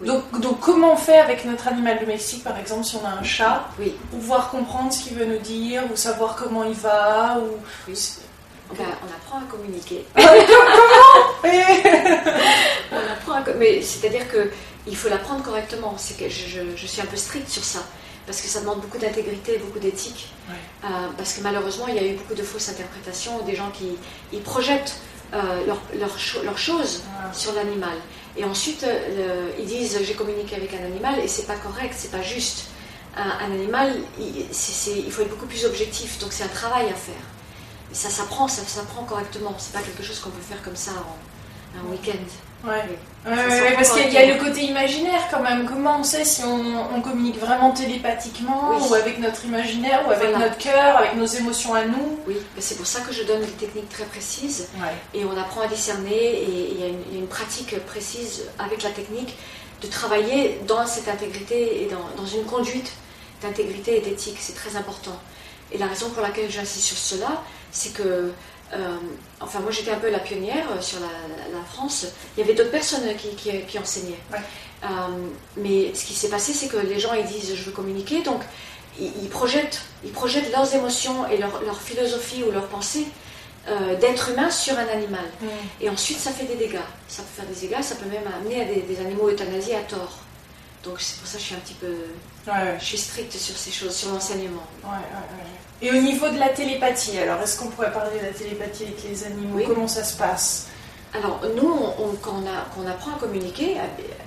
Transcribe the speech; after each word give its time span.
Donc, 0.00 0.40
donc, 0.40 0.60
comment 0.60 0.92
on 0.92 0.96
fait 0.96 1.16
avec 1.18 1.44
notre 1.46 1.68
animal 1.68 1.98
domestique, 1.98 2.44
par 2.44 2.58
exemple, 2.58 2.84
si 2.84 2.96
on 2.96 3.06
a 3.06 3.10
un 3.18 3.22
chat, 3.22 3.64
Oui. 3.78 3.94
pour 4.10 4.18
pouvoir 4.20 4.50
comprendre 4.50 4.92
ce 4.92 5.02
qu'il 5.02 5.16
veut 5.16 5.24
nous 5.24 5.38
dire, 5.38 5.82
ou 5.90 5.96
savoir 5.96 6.36
comment 6.36 6.64
il 6.64 6.74
va, 6.74 7.38
ou... 7.40 7.56
Ben, 8.76 8.84
on 9.02 9.06
apprend 9.14 9.38
à 9.38 9.42
communiquer. 9.50 10.04
Eh, 10.16 10.22
On 12.92 13.12
apprend 13.12 13.32
à 13.34 13.54
mais 13.58 13.80
c'est-à-dire 13.80 14.28
que 14.28 14.50
il 14.88 14.96
faut 14.96 15.08
l'apprendre 15.08 15.42
correctement. 15.42 15.94
C'est 15.96 16.16
que 16.18 16.28
je, 16.28 16.46
je- 16.48 16.76
je 16.76 16.86
suis 16.86 17.00
un 17.00 17.06
peu 17.06 17.16
stricte 17.16 17.48
sur 17.48 17.62
ça 17.64 17.80
parce 18.26 18.40
que 18.40 18.48
ça 18.48 18.60
demande 18.60 18.80
beaucoup 18.80 18.98
d'intégrité, 18.98 19.58
beaucoup 19.58 19.78
d'éthique. 19.78 20.32
Ouais. 20.48 20.56
Euh, 20.84 20.88
parce 21.16 21.32
que 21.34 21.42
malheureusement, 21.42 21.86
il 21.88 21.94
y 21.94 21.98
a 22.00 22.04
eu 22.06 22.14
beaucoup 22.14 22.34
de 22.34 22.42
fausses 22.42 22.68
interprétations, 22.68 23.38
des 23.42 23.54
gens 23.54 23.70
qui 23.72 23.96
ils 24.32 24.42
projettent 24.42 24.96
euh, 25.32 25.64
leurs 25.66 25.80
leur, 25.98 26.18
cho- 26.18 26.42
leurs 26.42 26.58
choses 26.58 27.02
sur 27.32 27.52
l'animal. 27.54 27.96
Et 28.36 28.44
ensuite, 28.44 28.84
euh, 28.84 29.50
ils 29.58 29.66
disent 29.66 29.98
j'ai 30.02 30.14
communiqué 30.14 30.56
avec 30.56 30.74
un 30.74 30.84
animal 30.84 31.18
et 31.20 31.28
c'est 31.28 31.46
pas 31.46 31.56
correct, 31.56 31.94
c'est 31.96 32.10
pas 32.10 32.22
juste. 32.22 32.66
Un, 33.18 33.50
animal, 33.50 33.94
il, 34.20 35.10
faut 35.10 35.22
être 35.22 35.30
beaucoup 35.30 35.46
plus 35.46 35.64
objectif, 35.64 36.18
donc 36.18 36.34
c'est 36.34 36.44
un 36.44 36.48
travail 36.48 36.84
à 36.90 36.94
faire. 36.94 37.14
Ça 37.90 38.10
s'apprend, 38.10 38.46
ça 38.46 38.62
s'apprend 38.62 39.04
correctement. 39.04 39.54
C'est 39.58 39.72
pas 39.72 39.80
quelque 39.80 40.02
chose 40.02 40.18
qu'on 40.20 40.28
peut 40.28 40.42
faire 40.42 40.62
comme 40.62 40.76
ça 40.76 40.90
en 40.90 41.16
un 41.84 41.90
week-end. 41.90 42.66
Ouais. 42.68 42.82
Oui. 42.88 42.94
Parce 43.74 43.92
qu'il 43.92 44.12
y 44.12 44.16
a 44.16 44.26
le 44.34 44.42
côté 44.42 44.62
imaginaire 44.62 45.20
quand 45.30 45.40
même. 45.40 45.66
Comment 45.66 45.98
on 46.00 46.02
sait 46.04 46.24
si 46.24 46.42
on, 46.44 46.94
on 46.96 47.00
communique 47.00 47.38
vraiment 47.38 47.72
télépathiquement, 47.72 48.70
Oui. 48.70 48.82
ou 48.88 48.94
avec 48.94 49.18
notre 49.18 49.44
imaginaire, 49.44 50.02
ou 50.06 50.10
avec 50.10 50.30
Voilà. 50.30 50.46
notre 50.46 50.58
cœur, 50.58 50.96
avec 50.96 51.14
nos 51.14 51.26
émotions 51.26 51.74
à 51.74 51.84
nous? 51.84 52.18
Oui, 52.26 52.36
c'est 52.58 52.76
pour 52.76 52.86
ça 52.86 53.00
que 53.00 53.12
je 53.12 53.22
donne 53.24 53.40
des 53.40 53.46
techniques 53.52 53.88
très 53.88 54.04
précises 54.04 54.68
Ouais. 54.76 54.94
et 55.14 55.24
on 55.24 55.36
apprend 55.36 55.62
à 55.62 55.66
discerner 55.66 56.14
et 56.14 56.70
il 56.72 56.80
y, 56.80 56.84
a 56.84 56.88
une- 57.18 57.26
pratique 57.28 57.76
précise 57.86 58.44
avec 58.58 58.82
la 58.82 58.90
technique 58.90 59.36
de 59.82 59.86
travailler 59.88 60.60
dans 60.66 60.86
cette 60.86 61.08
intégrité 61.08 61.82
et 61.82 61.86
dans, 61.88 62.20
dans 62.20 62.26
une 62.26 62.44
conduite 62.44 62.92
d'intégrité 63.42 63.98
et 63.98 64.00
d'éthique. 64.00 64.36
C'est 64.40 64.54
très 64.54 64.76
important. 64.76 65.16
Et 65.72 65.78
la 65.78 65.86
raison 65.86 66.08
pour 66.10 66.22
laquelle 66.22 66.50
j'insiste 66.50 66.86
sur 66.86 66.96
cela, 66.96 67.42
c'est 67.72 67.92
que, 67.92 68.32
enfin 69.40 69.60
moi 69.60 69.70
j'étais 69.70 69.90
un 69.92 69.98
peu 69.98 70.10
la 70.10 70.18
pionnière 70.18 70.66
euh, 70.72 70.80
sur 70.80 70.98
la, 71.00 71.06
la 71.06 71.64
France. 71.64 72.06
Il 72.36 72.40
y 72.40 72.42
avait 72.42 72.54
d'autres 72.54 72.70
personnes 72.70 73.06
qui, 73.16 73.28
qui- 73.36 73.60
qui 73.66 73.78
enseignaient. 73.78 74.18
Ouais. 74.32 74.38
Euh, 74.84 74.88
mais 75.56 75.94
ce 75.94 76.04
qui 76.04 76.14
s'est 76.14 76.28
passé, 76.28 76.52
c'est 76.52 76.68
que 76.68 76.76
les 76.76 76.98
gens 76.98 77.14
ils 77.14 77.24
disent 77.26 77.54
je 77.54 77.62
veux 77.62 77.72
communiquer, 77.72 78.22
donc 78.22 78.42
ils, 78.98 79.12
ils 79.22 79.28
projettent, 79.28 79.80
ils 80.04 80.10
projettent 80.12 80.50
leurs 80.52 80.74
émotions 80.74 81.28
et 81.28 81.38
leur, 81.38 81.62
leur 81.62 81.80
philosophie 81.80 82.42
ou 82.42 82.50
leur 82.50 82.66
pensée 82.66 83.06
euh, 83.68 83.94
d'être 83.96 84.30
humain 84.30 84.50
sur 84.50 84.78
un 84.78 84.86
animal. 84.88 85.24
Et 85.80 85.88
ensuite, 85.90 86.18
ça 86.18 86.30
fait 86.30 86.44
des 86.44 86.54
dégâts. 86.56 86.78
Ça 87.08 87.22
peut 87.22 87.42
faire 87.42 87.46
des 87.46 87.60
dégâts, 87.68 87.82
ça 87.82 87.94
peut 87.96 88.08
même 88.08 88.22
amener 88.38 88.62
à 88.62 88.64
des, 88.64 88.82
des 88.82 89.00
animaux 89.00 89.28
euthanasiés 89.30 89.76
à 89.76 89.80
tort. 89.82 90.18
Donc 90.84 91.00
c'est 91.00 91.18
pour 91.18 91.26
ça 91.26 91.34
que 91.34 91.40
je 91.40 91.46
suis 91.46 91.54
un 91.54 91.58
petit 91.58 91.74
peu, 91.74 91.94
Ouais, 92.46 92.76
je 92.78 92.84
suis 92.84 92.98
stricte 92.98 93.32
sur 93.36 93.56
ces 93.56 93.72
choses, 93.72 93.94
sur 93.94 94.10
l'enseignement. 94.10 94.62
ouais. 94.84 94.90
Et 95.82 95.90
au 95.90 96.00
niveau 96.00 96.28
de 96.30 96.38
la 96.38 96.48
télépathie, 96.50 97.18
alors 97.18 97.40
est-ce 97.42 97.58
qu'on 97.58 97.68
pourrait 97.68 97.92
parler 97.92 98.18
de 98.20 98.24
la 98.24 98.32
télépathie 98.32 98.84
avec 98.84 99.02
les 99.04 99.24
animaux? 99.24 99.56
Oui. 99.56 99.64
Comment 99.66 99.88
ça 99.88 100.04
se 100.04 100.16
passe? 100.16 100.68
Alors 101.12 101.40
nous, 101.56 101.68
on- 101.68 102.04
on- 102.04 102.16
quand, 102.22 102.34
on 102.42 102.46
a- 102.46 102.66
quand 102.74 102.82
on 102.84 102.88
apprend 102.88 103.12
à 103.12 103.18
communiquer, 103.18 103.76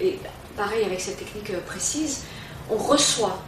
et 0.02 0.19
pareil 0.58 0.83
avec 0.83 1.00
cette 1.02 1.17
technique 1.17 1.50
euh, 1.52 1.59
précise, 1.66 2.22
on 2.69 2.75
reçoit, 2.78 3.39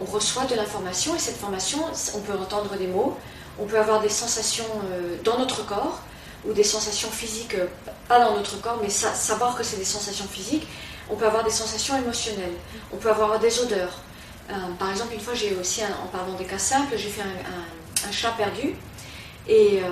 on 0.00 0.04
reçoit 0.04 0.44
de 0.44 0.54
l'information 0.54 1.16
et 1.16 1.18
cette 1.18 1.36
information, 1.36 1.80
on 2.14 2.20
peut 2.20 2.34
entendre 2.38 2.76
des 2.76 2.86
mots, 2.86 3.16
on 3.58 3.64
peut 3.64 3.78
avoir 3.78 4.00
des 4.00 4.08
sensations 4.08 4.64
euh, 4.92 5.16
dans 5.24 5.38
notre 5.38 5.64
corps 5.66 6.00
ou 6.46 6.52
des 6.52 6.62
sensations 6.64 7.10
physiques, 7.10 7.54
euh, 7.54 7.66
pas 8.06 8.20
dans 8.20 8.36
notre 8.36 8.60
corps, 8.60 8.78
mais 8.80 8.90
sa- 8.90 9.14
savoir 9.14 9.56
que 9.56 9.64
c'est 9.64 9.78
des 9.78 9.84
sensations 9.84 10.26
physiques. 10.30 10.68
On 11.10 11.16
peut 11.16 11.26
avoir 11.26 11.44
des 11.44 11.50
sensations 11.50 11.96
émotionnelles, 11.96 12.52
on 12.92 12.96
peut 12.96 13.10
avoir 13.10 13.38
des 13.38 13.60
odeurs. 13.60 14.00
Euh, 14.50 14.54
par 14.78 14.90
exemple, 14.90 15.14
une 15.14 15.20
fois, 15.20 15.34
j'ai 15.34 15.54
aussi, 15.54 15.82
en 15.84 16.06
parlant 16.08 16.34
des 16.34 16.44
cas 16.44 16.58
simples, 16.58 16.94
j'ai 16.96 17.08
fait 17.08 17.22
un, 17.22 18.12
chat 18.12 18.30
perdu. 18.30 18.74
Et 19.46 19.80
euh, 19.82 19.88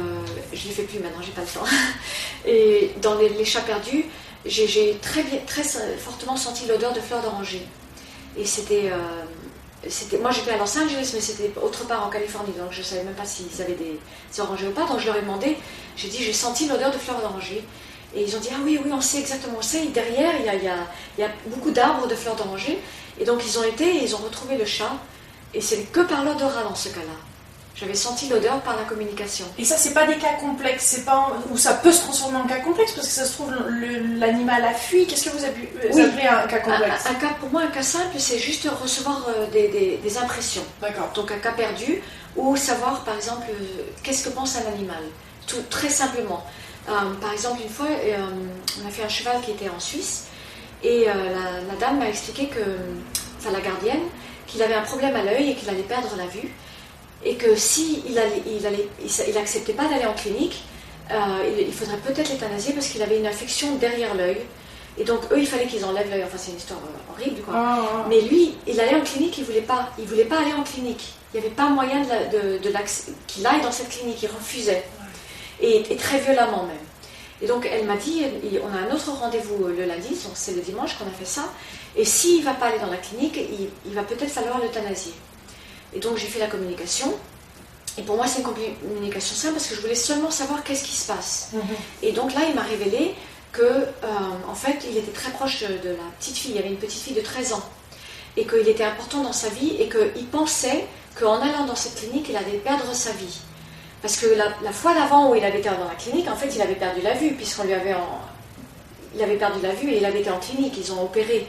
je 0.53 0.65
ne 0.65 0.69
le 0.69 0.75
fais 0.75 0.83
plus 0.83 0.99
maintenant, 0.99 1.23
j'ai 1.23 1.33
pas 1.33 1.43
le 1.43 1.47
temps. 1.47 1.65
Et 2.47 2.93
dans 3.01 3.17
les, 3.17 3.45
chats 3.45 3.63
perdus, 3.63 4.05
j'ai- 4.45 4.99
très, 5.01 5.25
très 5.47 5.63
fortement 5.99 6.37
senti 6.37 6.67
l'odeur 6.67 6.93
de 6.93 7.01
fleurs 7.01 7.23
d'oranger. 7.23 7.67
Et 8.37 8.45
c'était. 8.45 8.91
euh, 8.93 9.25
moi 10.21 10.31
j'étais 10.31 10.51
à 10.51 10.59
Los 10.59 10.77
Angeles, 10.79 11.13
mais 11.15 11.21
c'était 11.21 11.51
autre 11.61 11.87
part 11.87 12.05
en 12.07 12.11
Californie, 12.11 12.53
donc 12.59 12.73
je 12.73 12.81
ne 12.81 12.85
savais 12.85 13.05
même 13.05 13.15
pas 13.15 13.25
s'ils 13.25 13.63
avaient 13.63 13.75
des, 13.75 13.99
des 14.33 14.41
orangers 14.41 14.67
ou 14.69 14.73
pas. 14.73 14.87
Donc 14.87 14.99
je 15.01 15.07
leur 15.07 15.17
ai 15.17 15.21
demandé, 15.21 15.57
j'ai 15.97 16.09
dit 16.09 16.23
j'ai 16.23 16.33
senti 16.33 16.67
l'odeur 16.69 16.91
de 16.91 16.99
fleurs 16.99 17.21
d'oranger. 17.21 17.65
Et 18.15 18.23
ils 18.23 18.37
ont 18.37 18.41
dit 18.41 18.49
ah 18.53 18.59
oui, 18.65 18.81
oui, 18.85 18.91
on 18.93 19.01
sait 19.01 19.19
exactement, 19.19 19.57
on 19.59 19.63
sait. 19.63 19.85
Et 19.85 19.89
derrière, 19.89 20.33
il 20.39 20.47
y 20.47 20.49
a, 20.49 20.55
il 20.55 20.65
y 20.65 20.69
a- 20.69 20.87
il 21.19 21.21
y 21.21 21.25
a 21.25 21.31
beaucoup 21.47 21.71
d'arbres 21.71 22.07
de 22.07 22.15
fleurs 22.15 22.37
d'oranger. 22.37 22.79
Et 23.19 23.25
donc 23.25 23.43
ils 23.47 23.59
ont 23.59 23.65
été 23.65 23.85
et 23.85 24.05
ils 24.05 24.15
ont 24.15 24.19
retrouvé 24.19 24.57
le 24.57 24.65
chat. 24.65 24.93
Et 25.55 25.61
c'est 25.61 25.85
que 25.93 26.01
par 26.01 26.25
l'odorat 26.25 26.63
dans 26.65 26.75
ce 26.75 26.89
cas-là. 26.91 27.17
J'avais 27.75 27.95
senti 27.95 28.27
l'odeur 28.29 28.61
par 28.63 28.75
la 28.75 28.85
communication. 28.85 29.45
Et 29.59 29.65
ça, 29.67 29.77
c'est 29.77 29.93
pas 29.93 30.07
des 30.07 30.17
cas 30.17 30.33
complexes, 30.41 30.83
c'est 30.87 31.05
pas 31.05 31.31
ou 31.51 31.59
ça 31.59 31.75
peut 31.75 31.93
se 31.93 32.01
transformer 32.01 32.39
en 32.39 32.47
cas 32.47 32.61
complexe 32.61 32.93
parce 32.93 33.07
que 33.07 33.13
ça 33.13 33.27
se 33.27 33.35
trouve 33.35 33.53
l'animal 34.19 34.65
a 34.65 34.73
fui. 34.73 35.07
Qu'est-ce 35.07 35.27
que 35.29 35.37
vous 35.37 35.45
appelez, 35.45 35.71
vous 35.91 35.99
Oui. 35.99 36.03
un 36.27 36.47
cas 36.47 36.57
Un, 36.57 36.61
complexe 36.61 37.05
un 37.07 37.15
cas, 37.15 37.35
pour 37.39 37.51
moi, 37.51 37.63
un 37.63 37.67
cas 37.67 37.83
simple, 37.83 38.17
c'est 38.19 38.39
juste 38.39 38.67
recevoir 38.83 39.27
euh, 39.29 39.47
des, 39.51 39.69
des- 39.69 39.99
des 40.03 40.19
impressions. 40.19 40.65
D'accord. 40.81 41.11
Donc 41.15 41.31
un 41.31 41.37
cas 41.39 41.53
perdu, 41.53 42.03
ou 42.35 42.57
savoir 42.57 43.01
par 43.05 43.15
exemple 43.17 43.47
euh, 43.51 43.83
qu'est-ce 44.03 44.25
que 44.25 44.31
pense 44.31 44.57
un 44.57 44.73
animal. 44.73 45.03
Tout, 45.47 45.63
très 45.69 45.91
simplement. 45.91 46.45
Euh, 46.89 46.93
par 47.21 47.33
exemple, 47.33 47.61
une 47.63 47.69
fois, 47.69 47.87
euh, 47.87 48.17
on 48.83 48.89
a 48.89 48.91
fait 48.91 49.03
un 49.03 49.09
cheval 49.09 49.41
qui 49.43 49.51
était 49.53 49.69
en 49.69 49.81
Suisse, 49.81 50.27
et 50.85 51.09
euh, 51.09 51.13
la, 51.13 51.73
la 51.73 51.81
dame 51.81 51.99
m'a 51.99 52.09
expliqué 52.09 52.47
que, 52.47 52.61
enfin 53.39 53.51
la 53.51 53.61
gardienne, 53.61 54.03
qu'il 54.47 54.63
avait 54.63 54.75
un 54.75 54.83
problème 54.83 55.17
à 55.17 55.23
l'œil 55.23 55.51
et 55.51 55.55
qu'il 55.55 55.69
allait 55.69 55.83
perdre 55.83 56.11
la 56.17 56.27
vue, 56.27 56.49
et 57.25 57.35
que 57.35 57.57
si 57.57 58.03
il 58.09 58.17
allait, 58.19 58.43
il 58.47 58.65
allait, 58.67 58.89
il, 59.01 59.07
s- 59.07 59.25
il 59.29 59.37
acceptait 59.37 59.73
pas 59.73 59.87
d'aller 59.89 60.07
en 60.07 60.13
clinique, 60.13 60.63
euh, 61.11 61.17
il, 61.59 61.67
il 61.69 61.73
faudrait 61.73 61.97
peut-être 61.99 62.31
l'euthanasier 62.31 62.73
parce 62.73 62.87
qu'il 62.89 63.03
avait 63.03 63.19
une 63.19 63.27
infection 63.27 63.75
derrière 63.77 64.15
l'œil. 64.15 64.39
Et 64.99 65.05
donc 65.05 65.21
eux, 65.31 65.39
il 65.39 65.47
fallait 65.47 65.67
qu'ils 65.67 65.85
enlèvent 65.85 66.09
l'œil. 66.11 66.23
Enfin, 66.25 66.39
c'est 66.39 66.53
une 66.53 66.57
histoire 66.57 66.81
euh, 66.81 67.13
horrible, 67.13 67.43
quoi. 67.43 67.53
Ah, 67.57 67.79
ah. 67.83 68.07
Mais 68.09 68.21
lui, 68.23 68.55
il 68.67 68.81
allait 68.81 68.95
en 68.95 69.03
clinique, 69.03 69.37
il 69.39 69.45
voulait 69.45 69.61
pas. 69.61 69.91
Il 69.99 70.07
voulait 70.07 70.25
pas 70.25 70.39
aller 70.39 70.55
en 70.55 70.63
clinique. 70.63 71.13
Il 71.35 71.41
n'y 71.41 71.47
avait 71.47 71.55
pas 71.55 71.69
moyen 71.69 72.01
de, 72.01 72.59
qu'il 73.27 73.47
aille 73.47 73.61
dans 73.61 73.71
cette 73.73 73.91
clinique. 73.91 74.23
Il 74.23 74.29
refusait. 74.31 74.85
Et, 75.61 75.93
et 75.93 75.97
très 75.97 76.19
violemment 76.19 76.65
même. 76.65 76.77
Et 77.43 77.47
donc 77.47 77.69
elle 77.71 77.85
m'a 77.85 77.97
dit, 77.97 78.25
on 78.63 78.75
a 78.75 78.81
un 78.81 78.95
autre 78.95 79.11
rendez-vous 79.13 79.67
euh, 79.67 79.77
le 79.77 79.85
lundi, 79.85 80.09
donc 80.09 80.33
c'est 80.35 80.55
le 80.55 80.63
dimanche 80.63 80.97
qu'on 80.99 81.05
a 81.05 81.19
fait 81.19 81.27
ça. 81.27 81.45
Et 81.95 82.05
s'il 82.05 82.41
ne 82.41 82.45
va 82.45 82.55
pas 82.55 82.67
aller 82.67 82.79
dans 82.79 82.91
la 82.91 82.97
clinique, 82.97 83.37
il, 83.37 83.69
il 83.85 83.95
va 83.95 84.03
peut-être 84.03 84.31
falloir 84.31 84.59
l'euthanasier. 84.59 85.13
Et 85.95 85.99
donc 85.99 86.17
j'ai 86.17 86.27
fait 86.27 86.39
la 86.39 86.47
communication. 86.47 87.15
Et 87.99 88.03
pour 88.03 88.17
moi, 88.17 88.27
c'est 88.27 88.41
une 88.41 88.45
communication 88.45 89.35
simple 89.35 89.55
parce 89.55 89.69
que 89.69 89.75
je 89.75 89.81
voulais 89.81 89.95
seulement 89.95 90.31
savoir 90.31 90.63
qu'est-ce 90.63 90.85
qui 90.85 90.95
se 90.95 91.07
passe. 91.07 91.51
Mhm. 91.53 91.63
Et 92.03 92.13
donc 92.13 92.35
là, 92.35 92.41
il 92.49 92.55
m'a 92.55 92.63
révélé 92.63 93.15
que, 93.53 93.63
euh, 93.63 93.87
en 94.49 94.55
fait, 94.55 94.85
il 94.91 94.99
était 94.99 95.13
très 95.13 95.31
proche 95.31 95.63
de, 95.63 95.69
de 95.89 95.95
la 95.95 96.05
petite 96.19 96.37
fille. 96.37 96.51
Il 96.51 96.57
y 96.57 96.59
avait 96.59 96.69
une 96.69 96.77
petite 96.77 97.01
fille 97.01 97.15
de 97.15 97.23
13 97.23 97.55
ans. 97.55 97.65
Et 98.37 98.47
qu'il 98.47 98.69
était 98.69 98.85
important 98.85 99.23
dans 99.23 99.33
sa 99.33 99.49
vie 99.49 99.77
et 99.79 99.89
qu'il 99.89 100.27
pensait 100.27 100.85
qu'en 101.19 101.41
allant 101.41 101.65
dans 101.65 101.75
cette 101.75 101.95
clinique, 101.95 102.27
il 102.29 102.37
allait 102.37 102.59
perdre 102.59 102.93
sa 102.93 103.13
vie. 103.13 103.41
Parce 104.07 104.19
que 104.19 104.27
la, 104.37 104.45
la 104.63 104.71
fois 104.71 104.95
d'avant 104.95 105.33
où 105.33 105.35
il 105.35 105.45
avait 105.45 105.59
été 105.59 105.69
dans 105.69 105.89
la 105.89 105.97
clinique, 105.99 106.29
en 106.31 106.37
fait, 106.37 106.47
il 106.55 106.63
avait 106.63 106.77
perdu 106.77 107.01
la 107.03 107.15
vue, 107.15 107.33
puisqu'on 107.33 107.65
lui 107.65 107.73
avait. 107.75 107.93
en- 107.95 108.21
Il 109.17 109.21
avait 109.21 109.35
perdu 109.37 109.59
la 109.63 109.73
vue 109.73 109.91
et 109.91 109.97
il 109.97 110.05
avait 110.05 110.21
été 110.21 110.31
en 110.31 110.39
clinique, 110.39 110.75
ils 110.79 110.93
ont 110.93 111.03
opéré. 111.03 111.45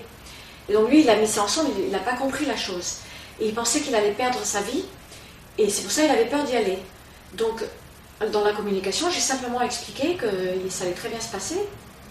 Et 0.67 0.73
donc 0.73 0.89
lui, 0.89 1.01
il 1.01 1.09
a 1.11 1.15
mis 1.17 1.27
ça 1.27 1.43
ensemble, 1.43 1.69
il 1.77 1.91
n'a 1.91 1.99
pas 1.99 2.13
compris 2.13 2.45
la 2.47 2.55
chose. 2.57 2.95
Et 3.39 3.45
il 3.49 3.53
pensait 3.53 3.81
qu'il 3.81 3.93
allait 3.93 4.13
perdre 4.23 4.39
sa 4.43 4.61
vie, 4.61 4.85
et 5.59 5.69
c'est 5.69 5.83
pour 5.83 5.91
ça 5.91 6.01
qu'il 6.01 6.09
avait 6.11 6.25
peur 6.25 6.43
d'y 6.45 6.55
aller. 6.55 6.79
Donc, 7.33 7.61
dans 8.31 8.43
la 8.43 8.53
communication, 8.53 9.07
j'ai 9.11 9.19
simplement 9.19 9.61
expliqué 9.61 10.15
que 10.15 10.25
ça 10.71 10.85
allait 10.85 10.93
très 10.93 11.09
bien 11.09 11.19
se 11.19 11.31
passer, 11.31 11.59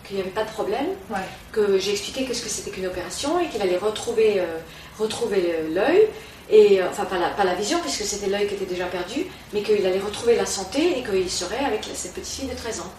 qu'il 0.04 0.14
n'y 0.16 0.22
avait 0.22 0.30
pas 0.30 0.44
de 0.44 0.50
problème, 0.50 0.86
Ouais. 1.10 1.16
que 1.50 1.76
j'ai 1.78 1.90
expliqué 1.90 2.24
qu'est-ce 2.24 2.42
que 2.42 2.48
c'était 2.50 2.70
qu'une 2.70 2.86
opération 2.86 3.40
et 3.40 3.48
qu'il 3.48 3.60
allait 3.62 3.78
retrouver, 3.78 4.38
euh, 4.38 4.58
retrouver 4.96 5.40
le- 5.40 5.74
l'œil, 5.74 6.06
et 6.50 6.80
euh, 6.80 6.88
enfin 6.90 7.04
pas 7.04 7.18
la, 7.18 7.28
pas 7.30 7.44
la 7.44 7.54
vision 7.54 7.78
puisque 7.80 8.02
c'était 8.04 8.28
l'œil 8.28 8.46
qui 8.46 8.54
était 8.54 8.66
déjà 8.66 8.86
perdu, 8.86 9.26
mais 9.52 9.62
qu'il 9.62 9.84
allait 9.84 9.98
retrouver 10.00 10.36
la 10.36 10.46
santé 10.46 10.98
et 10.98 11.02
qu'il 11.02 11.30
serait 11.30 11.64
avec 11.64 11.86
la- 11.86 11.94
cette 11.94 12.14
petite 12.14 12.32
fille 12.40 12.48
de 12.48 12.54
13 12.54 12.80
ans. 12.80 12.92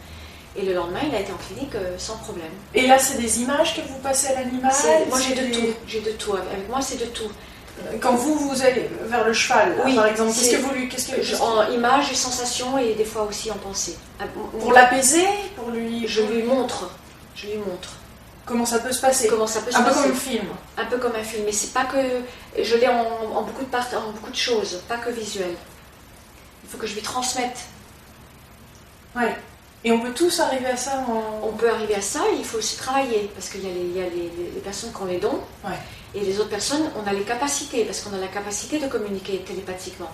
Et 0.56 0.64
le 0.64 0.74
lendemain, 0.74 1.02
il 1.08 1.14
a 1.16 1.20
été 1.20 1.32
en 1.32 1.38
clinique 1.38 1.76
euh, 1.76 1.96
sans 2.00 2.18
problème. 2.18 2.50
Et 2.74 2.88
là, 2.88 2.98
c'est 2.98 3.20
des 3.20 3.42
images 3.42 3.76
que 3.76 3.82
vous 3.88 4.00
passez 4.00 4.28
à 4.28 4.34
l'animal 4.42 4.72
moi 5.10 5.20
j'ai 5.20 5.36
de 5.36 5.54
tout, 5.54 5.68
j'ai 5.88 6.02
de 6.02 6.12
tout. 6.12 6.34
Avec 6.34 6.68
moi 6.70 6.82
c'est 6.82 6.98
de 7.00 7.06
tout. 7.06 7.30
Quand 8.02 8.16
vous, 8.16 8.34
vous 8.40 8.62
allez 8.64 8.90
vers 9.04 9.24
le 9.24 9.34
cheval, 9.34 9.78
là, 9.78 9.84
par 9.96 10.08
exemple, 10.08 10.32
qu'est-ce 10.34 10.52
que 10.58 10.62
vous 10.64 10.74
lui. 10.74 10.90
Qu'est-ce 10.90 11.10
que, 11.12 11.42
en 11.42 11.72
images 11.72 12.12
et 12.12 12.16
sensations 12.16 12.76
et 12.80 12.96
des 12.96 13.06
fois 13.06 13.22
aussi 13.24 13.52
en 13.52 13.56
pensée. 13.58 13.96
Pour 14.60 14.72
l'apaiser 14.74 15.24
Pour 15.56 15.70
lui. 15.70 16.08
Je 16.08 16.24
lui 16.24 16.42
montre, 16.42 16.90
je 17.36 17.46
lui 17.46 17.58
montre 17.58 17.90
Comment 18.48 18.66
ça 18.66 18.80
peut 18.80 18.92
se 18.94 19.02
passer 19.02 19.28
comment 19.28 19.46
ça 19.48 19.60
peut 19.62 19.72
se 19.72 19.78
Un 19.78 19.82
peu 19.84 19.90
passer. 19.90 20.02
comme 20.04 20.12
un 20.12 20.16
film. 20.16 20.46
un 20.78 20.86
peu 20.86 20.98
comme 20.98 21.16
un 21.16 21.24
film, 21.24 21.44
mais 21.46 21.52
c'est 21.52 21.74
pas 21.74 21.86
que 21.86 21.98
je 22.62 22.76
l'ai 22.76 22.88
en, 22.88 23.02
en 23.36 23.42
beaucoup 23.44 23.64
de 23.64 23.70
part- 23.70 23.88
en 23.96 24.12
beaucoup 24.12 24.32
de 24.32 24.36
choses, 24.38 24.82
pas 24.88 24.98
que 24.98 25.10
visuel. 25.10 25.54
Il 26.64 26.70
faut 26.70 26.78
que 26.78 26.88
je 26.88 26.96
lui 26.96 27.02
transmette. 27.02 27.58
Ouais. 29.16 29.36
Et 29.84 29.92
on 29.92 30.00
peut 30.00 30.12
tous 30.14 30.40
arriver 30.40 30.68
à 30.68 30.78
ça 30.78 31.04
en... 31.08 31.46
On 31.48 31.52
peut 31.54 31.70
arriver 31.70 31.96
à 31.96 32.02
ça, 32.02 32.22
il 32.38 32.44
faut 32.44 32.58
aussi 32.58 32.78
travailler, 32.78 33.30
parce 33.36 33.50
qu'il 33.50 33.64
y 33.64 33.70
a, 33.70 33.74
les, 33.74 33.80
il 33.82 33.98
y 33.98 34.02
a 34.02 34.10
les- 34.10 34.32
les 34.56 34.62
personnes 34.62 34.92
qui 34.92 35.02
ont 35.02 35.06
les 35.06 35.20
dons, 35.20 35.40
Ouais. 35.64 35.78
et 36.16 36.20
les 36.22 36.40
autres 36.40 36.50
personnes, 36.50 36.90
on 37.02 37.08
a 37.08 37.14
les 37.14 37.22
capacités, 37.24 37.86
parce 37.86 38.00
qu'on 38.02 38.14
a 38.16 38.18
la 38.20 38.28
capacité 38.28 38.80
de 38.80 38.88
communiquer 38.88 39.40
télépathiquement. 39.40 40.12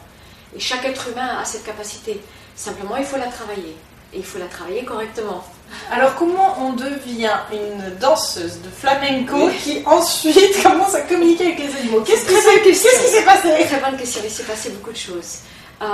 Et 0.56 0.60
chaque 0.60 0.86
être 0.86 1.08
humain 1.10 1.38
a 1.40 1.46
cette 1.46 1.64
capacité. 1.66 2.22
Simplement, 2.56 2.98
il 2.98 3.06
faut 3.06 3.18
la 3.18 3.28
travailler. 3.28 3.76
Et 4.14 4.18
il 4.18 4.26
faut 4.26 4.38
la 4.38 4.46
travailler 4.46 4.84
correctement. 4.86 5.44
Alors 5.92 6.16
comment 6.16 6.58
on 6.60 6.74
devient 6.74 7.34
une 7.52 7.96
danseuse 8.00 8.60
de 8.62 8.70
flamenco 8.70 9.50
qui 9.64 9.82
ensuite 9.86 10.62
commence 10.64 10.96
à 10.96 11.02
communiquer 11.02 11.48
avec 11.48 11.60
les 11.60 11.76
animaux? 11.78 12.02
Qu'est-ce 12.02 12.26
qui 12.26 13.08
s'est 13.10 13.24
passé? 13.24 13.50
Très 13.66 13.80
bonne 13.80 13.98
question, 13.98 14.22
il 14.24 14.30
s'est 14.32 14.44
passé 14.44 14.70
beaucoup 14.72 14.92
de 14.92 14.98
choses. 14.98 15.40
Euh, 15.82 15.86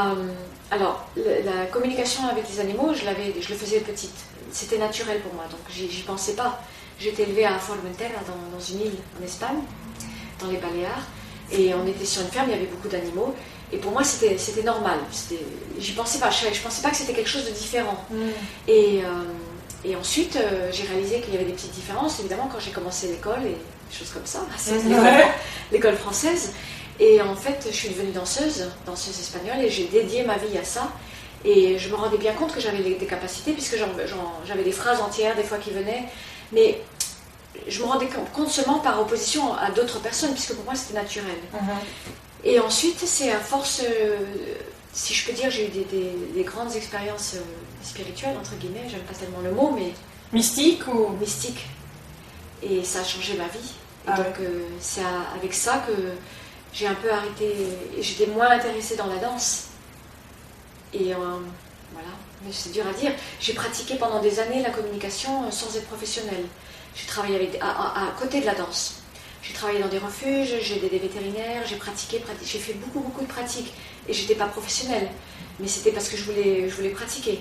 alors, 0.72 1.06
le- 1.16 1.44
la 1.46 1.66
communication 1.68 2.28
avec 2.28 2.46
les 2.50 2.60
animaux, 2.60 2.94
je, 2.94 3.06
l'avais, 3.06 3.34
je 3.40 3.50
le 3.50 3.56
faisais 3.56 3.80
petite. 3.80 4.14
C'était 4.52 4.78
naturel 4.78 5.20
pour 5.22 5.34
moi, 5.34 5.46
donc 5.50 5.60
j'y, 5.70 5.88
pensais 6.02 6.34
pas. 6.34 6.62
J'étais 7.00 7.24
élevée 7.24 7.46
à 7.46 7.58
Formentera, 7.60 8.20
dans, 8.28 8.58
dans 8.58 8.64
une 8.64 8.82
île 8.82 8.98
en 9.20 9.24
Espagne, 9.26 9.60
dans 10.42 10.48
les 10.48 10.58
Baléares, 10.58 11.08
et 11.52 11.74
on 11.74 11.88
était 11.88 12.06
sur 12.06 12.22
une 12.24 12.28
ferme, 12.30 12.48
il 12.50 12.54
y 12.54 12.56
avait 12.56 12.66
beaucoup 12.68 12.88
d'animaux, 12.90 13.34
et 13.72 13.78
pour 13.78 13.92
moi 13.92 14.04
c'était, 14.04 14.36
normal. 14.64 15.00
J'y 15.80 15.92
pensais 15.94 16.20
pas, 16.20 16.30
je, 16.30 16.54
je 16.54 16.62
pensais 16.62 16.82
pas 16.82 16.90
que 16.90 16.98
c'était 16.98 17.14
quelque 17.14 17.30
chose 17.30 17.46
de 17.46 17.52
différent. 17.52 18.04
Et, 18.68 19.02
euh, 19.04 19.08
et 19.86 19.96
ensuite, 19.96 20.36
euh, 20.36 20.70
j'ai 20.72 20.84
réalisé 20.84 21.22
qu'il 21.22 21.34
y 21.34 21.38
avait 21.38 21.46
des 21.46 21.54
petites 21.54 21.72
différences, 21.72 22.20
évidemment, 22.20 22.50
quand 22.52 22.60
j'ai 22.60 22.72
commencé 22.72 23.08
l'école 23.08 23.40
et 23.46 23.56
des 23.56 23.98
choses 23.98 24.12
comme 24.12 24.26
ça. 24.26 24.40
L'école, 25.72 25.96
française. 25.96 26.54
Et 27.00 27.22
en 27.22 27.36
fait, 27.36 27.66
je 27.70 27.76
suis 27.76 27.90
devenue 27.90 28.12
danseuse, 28.12 28.70
danseuse 28.86 29.18
espagnole, 29.20 29.60
et 29.64 29.70
j'ai 29.70 29.86
dédié 29.86 30.24
ma 30.24 30.38
vie 30.38 30.58
à 30.58 30.64
ça. 30.64 30.92
Et 31.46 31.80
je 31.80 31.90
me 31.90 31.96
rendais 31.96 32.18
bien 32.18 32.34
compte 32.34 32.54
que 32.54 32.60
j'avais 32.60 32.84
des 32.84 33.06
capacités, 33.06 33.54
puisque 33.54 33.78
j'avais 34.46 34.64
des 34.64 34.72
phrases 34.74 35.00
entières 35.00 35.36
des 35.38 35.44
fois 35.44 35.58
qui 35.58 35.72
venaient. 35.72 36.04
Mais 36.52 36.82
je 37.68 37.82
me 37.82 37.86
rendais 37.86 38.10
compte 38.34 38.50
seulement 38.50 38.80
par 38.80 39.00
opposition 39.00 39.54
à 39.56 39.72
d'autres 39.72 40.00
personnes, 40.00 40.34
puisque 40.34 40.54
pour 40.56 40.66
moi 40.66 40.76
c'était 40.76 41.00
naturel. 41.00 41.38
Et 42.44 42.60
ensuite, 42.60 43.00
c'est 43.00 43.32
à 43.32 43.40
force, 43.40 43.82
euh, 43.84 44.18
si 44.94 45.14
je 45.14 45.26
peux 45.28 45.34
dire, 45.34 45.50
j'ai 45.52 45.68
eu 45.68 45.70
des, 45.70 45.84
des- 45.86 46.16
des 46.34 46.44
grandes 46.44 46.76
expériences 46.76 47.36
euh, 47.36 47.42
spirituelles, 47.84 48.36
entre 48.38 48.56
guillemets, 48.56 48.88
j'aime 48.90 49.02
pas 49.02 49.14
tellement 49.14 49.42
le 49.42 49.52
mot, 49.52 49.72
mais 49.76 49.92
Mystique 50.34 50.88
ou? 50.88 51.10
Mystiques. 51.20 51.66
Et 52.62 52.84
ça 52.84 53.00
a 53.00 53.04
changé 53.04 53.36
ma 53.36 53.48
vie. 53.48 53.74
Et 54.08 54.12
Ah 54.12 54.18
donc, 54.18 54.40
euh, 54.42 54.68
c'est 54.80 55.02
avec 55.36 55.54
ça 55.54 55.84
que 55.88 55.94
j'ai 56.74 56.88
un 56.88 56.94
peu 56.96 57.12
arrêté, 57.12 57.56
j'étais 58.00 58.28
moins 58.28 58.50
intéressée 58.50 58.96
dans 58.96 59.08
la 59.08 59.18
danse. 59.18 59.66
Et 60.94 61.14
euh, 61.14 61.18
voilà, 61.94 62.10
mais 62.44 62.52
c'est 62.52 62.72
dur 62.72 62.86
à 62.88 62.94
dire. 62.94 63.12
J'ai 63.40 63.54
pratiqué 63.54 63.96
pendant 63.96 64.22
des 64.22 64.40
années 64.40 64.62
la 64.62 64.70
communication 64.72 65.50
sans 65.52 65.76
être 65.76 65.88
professionnelle. 65.88 66.46
J'ai 66.96 67.06
travaillé 67.08 67.36
avec, 67.36 67.58
à, 67.62 67.70
à- 67.70 68.08
à 68.08 68.12
côté 68.20 68.42
de 68.42 68.46
la 68.46 68.56
danse. 68.56 68.96
J'ai 69.42 69.54
travaillé 69.54 69.80
dans 69.80 69.88
des 69.88 69.98
refuges, 70.00 70.56
j'ai 70.62 70.78
aidé 70.78 70.90
des 70.90 71.00
vétérinaires, 71.00 71.64
j'ai 71.66 71.78
pratiqué, 71.78 72.18
prati- 72.18 72.46
j'ai 72.46 72.60
fait 72.60 72.74
beaucoup 72.74 73.00
beaucoup 73.00 73.22
de 73.22 73.28
pratiques 73.28 73.74
et 74.08 74.14
j'étais 74.14 74.36
pas 74.36 74.46
professionnelle, 74.48 75.08
mais 75.60 75.68
c'était 75.68 75.92
parce 75.92 76.10
que 76.10 76.18
je 76.18 76.24
voulais, 76.24 76.68
je 76.70 76.76
voulais 76.76 76.90
pratiquer 76.90 77.40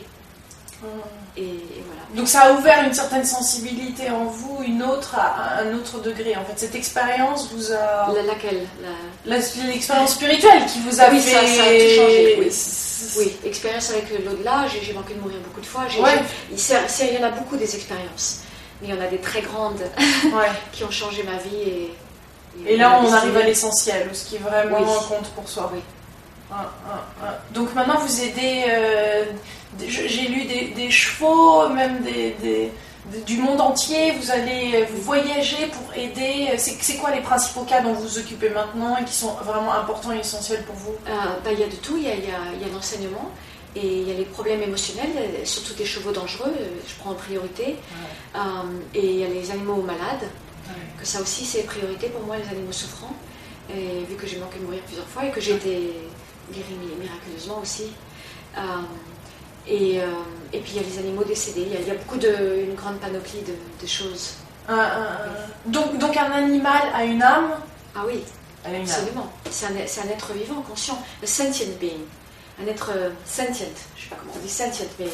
et, 1.36 1.40
et 1.42 1.82
voilà. 1.86 2.02
Donc 2.14 2.28
ça 2.28 2.42
a 2.42 2.52
ouvert 2.52 2.84
une 2.86 2.94
certaine 2.94 3.24
sensibilité 3.24 4.10
en 4.10 4.26
vous, 4.26 4.62
une 4.64 4.80
autre 4.84 5.16
à 5.16 5.58
un 5.60 5.74
autre 5.74 6.00
degré. 6.00 6.36
En 6.36 6.44
fait, 6.44 6.56
cette 6.56 6.76
expérience 6.76 7.50
vous 7.52 7.72
a... 7.72 8.12
La- 8.14 8.22
laquelle? 8.22 8.64
La- 9.26 9.36
La- 9.36 9.42
L'expérience 9.66 10.12
spirituelle 10.14 10.66
qui 10.72 10.78
vous 10.80 11.00
a 11.00 11.10
Oui, 11.10 11.18
fait... 11.20 11.32
ça- 11.32 11.40
ça 11.40 11.62
a 11.64 11.66
tout 11.66 11.96
changé, 11.96 12.36
oui. 12.38 12.52
Oui, 13.18 13.32
expérience 13.44 13.90
avec 13.90 14.04
l'au-delà, 14.24 14.66
j'ai 14.68 14.92
manqué 14.92 15.14
de 15.14 15.20
mourir 15.20 15.38
beaucoup 15.44 15.60
de 15.60 15.66
fois. 15.66 15.82
Ouais. 16.00 16.20
il, 16.52 16.56
il 16.58 17.14
y 17.14 17.18
en 17.18 17.26
a 17.26 17.30
beaucoup 17.30 17.56
des 17.56 17.74
expériences, 17.74 18.42
mais 18.80 18.88
il 18.88 18.94
y 18.94 18.98
en 18.98 19.00
a 19.00 19.06
des 19.08 19.18
très 19.18 19.42
grandes 19.42 19.80
Ouais. 20.24 20.48
qui 20.72 20.84
ont 20.84 20.90
changé 20.90 21.22
ma 21.24 21.36
vie. 21.38 21.90
Et, 22.66 22.74
Et 22.74 22.76
là, 22.76 23.00
on 23.02 23.12
arrive 23.12 23.36
à 23.36 23.42
l'essentiel, 23.42 24.08
ce 24.12 24.24
qui 24.26 24.38
vraiment 24.38 24.78
Oui. 24.80 25.06
compte 25.08 25.28
pour 25.34 25.48
soi. 25.48 25.70
Oui. 25.72 25.80
Ah, 26.50 26.70
ah, 26.90 27.04
ah. 27.22 27.34
Donc 27.52 27.74
maintenant, 27.74 27.98
vous 27.98 28.22
aidez, 28.22 28.64
euh, 28.68 29.24
j'ai 29.86 30.28
lu 30.28 30.44
des, 30.44 30.68
des 30.68 30.90
chevaux, 30.90 31.68
même 31.68 32.00
des, 32.02 32.72
du 33.26 33.36
monde 33.36 33.60
entier. 33.60 34.12
Vous 34.12 34.30
allez 34.30 34.72
euh, 34.74 34.84
vous 34.90 35.02
voyager 35.02 35.66
pour 35.66 35.94
aider. 35.94 36.48
C'est 36.56 36.96
quoi 36.96 37.10
les 37.10 37.20
principaux 37.20 37.62
cas 37.64 37.80
dont 37.82 37.92
vous 37.92 38.02
vous 38.02 38.18
occupez 38.18 38.48
maintenant 38.50 38.96
et 38.96 39.04
qui 39.04 39.14
sont 39.14 39.32
vraiment 39.44 39.74
importants 39.74 40.12
et 40.12 40.18
essentiels 40.20 40.62
pour 40.64 40.74
vous? 40.76 40.94
Euh, 41.06 41.10
bah, 41.44 41.50
il 41.52 41.60
y 41.60 41.64
a 41.64 41.68
de 41.68 41.76
tout, 41.76 41.96
il 41.98 42.04
y 42.04 42.10
a, 42.10 42.14
y 42.14 42.64
a 42.64 42.72
l'enseignement 42.72 43.30
et 43.80 43.86
il 44.00 44.08
y 44.08 44.12
a 44.12 44.16
les 44.22 44.24
problèmes 44.36 44.62
émotionnels, 44.62 45.16
surtout 45.44 45.74
des 45.74 45.84
chevaux 45.92 46.12
dangereux, 46.20 46.54
euh, 46.58 46.68
je 46.88 46.94
prends 47.00 47.10
en 47.10 47.14
priorité. 47.26 47.76
Euh, 48.36 48.40
et 48.94 49.06
il 49.14 49.18
y 49.22 49.24
a 49.24 49.28
les 49.38 49.50
animaux 49.50 49.82
malades, 49.82 50.26
que 51.00 51.06
ça 51.12 51.18
aussi 51.24 51.44
c'est 51.50 51.62
priorité 51.74 52.08
pour 52.14 52.22
moi, 52.26 52.36
les 52.42 52.48
animaux 52.54 52.72
souffrants. 52.82 53.14
Et 53.74 54.04
vu 54.08 54.14
que 54.20 54.26
j'ai 54.26 54.38
manqué 54.38 54.58
de 54.58 54.64
mourir 54.64 54.82
plusieurs 54.88 55.06
fois 55.06 55.22
et 55.26 55.30
que 55.30 55.40
j'ai 55.40 55.54
été 55.60 55.74
guérie 56.54 56.76
mi- 56.82 56.96
miraculeusement 57.04 57.58
aussi. 57.64 57.88
Euh, 58.56 58.60
et, 59.66 60.00
euh, 60.00 60.06
et 60.54 60.60
puis 60.60 60.72
il 60.74 60.76
y 60.80 60.84
a 60.84 60.88
les 60.88 60.98
animaux 60.98 61.24
décédés, 61.24 61.62
il 61.68 61.72
y 61.74 61.76
a, 61.76 61.80
il 61.80 61.86
y 61.86 61.90
a 61.90 61.94
beaucoup 61.94 62.16
de, 62.16 62.64
une 62.68 62.74
grande 62.74 62.98
panoplie 62.98 63.42
de, 63.42 63.54
de 63.82 63.86
choses. 63.86 64.34
Donc, 65.66 65.98
donc 65.98 66.16
un 66.16 66.30
animal 66.32 66.82
a 66.94 67.04
une 67.04 67.22
âme? 67.22 67.50
Ah 67.94 68.04
oui, 68.06 68.20
absolument. 68.92 69.30
C'est 69.50 69.66
un, 69.66 69.70
un 69.76 70.08
être 70.10 70.32
vivant, 70.32 70.62
conscient, 70.62 70.98
un 71.22 71.26
sentient 71.26 71.72
being, 71.80 72.04
un 72.62 72.66
être 72.66 72.90
euh, 72.94 73.10
sentient, 73.24 73.66
je 73.96 74.02
sais 74.04 74.08
pas 74.10 74.16
comment 74.20 74.32
on 74.36 74.40
dit 74.40 74.48
sentient, 74.50 74.86
mais 74.98 75.06